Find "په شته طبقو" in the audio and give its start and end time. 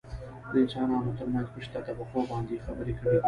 1.53-2.19